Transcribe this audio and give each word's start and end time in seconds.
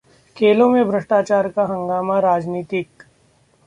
'खेलों 0.37 0.69
में 0.69 0.87
भ्रष्टाचार 0.87 1.49
का 1.49 1.63
हंगामा 1.65 2.19
राजनीतिक' 2.19 3.03